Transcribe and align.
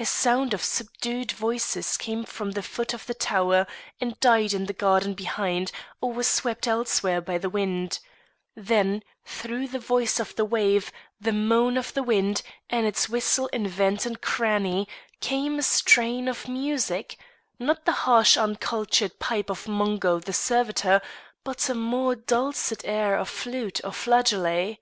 A 0.00 0.04
sound 0.04 0.52
of 0.52 0.64
subdued 0.64 1.30
voices 1.30 1.96
came 1.96 2.24
from 2.24 2.50
the 2.50 2.62
foot 2.64 2.92
of 2.92 3.06
the 3.06 3.14
tower 3.14 3.68
and 4.00 4.18
died 4.18 4.52
in 4.52 4.66
the 4.66 4.72
garden 4.72 5.14
behind 5.14 5.70
or 6.00 6.12
was 6.12 6.26
swept 6.26 6.66
elsewhere 6.66 7.20
by 7.20 7.38
the 7.38 7.48
wind; 7.48 8.00
then, 8.56 9.04
through 9.24 9.68
the 9.68 9.78
voice 9.78 10.18
of 10.18 10.34
the 10.34 10.44
wave, 10.44 10.90
the 11.20 11.30
moan 11.30 11.76
of 11.76 11.94
the 11.94 12.02
wind, 12.02 12.42
and 12.68 12.84
its 12.84 13.08
whistle 13.08 13.46
in 13.52 13.68
vent 13.68 14.04
and 14.04 14.20
cranny, 14.20 14.88
came 15.20 15.60
a 15.60 15.62
strain 15.62 16.26
of 16.26 16.48
music 16.48 17.16
not 17.56 17.84
the 17.84 17.92
harsh 18.10 18.36
uncultured 18.36 19.20
pipe 19.20 19.48
of 19.48 19.68
Mungo 19.68 20.18
the 20.18 20.32
servitor, 20.32 21.00
but 21.44 21.68
a 21.68 21.76
more 21.76 22.16
dulcet 22.16 22.84
air 22.84 23.16
of 23.16 23.28
flute 23.28 23.80
or 23.84 23.92
flageolet. 23.92 24.78